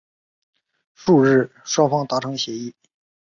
[0.95, 2.73] 翌日双方达成协议。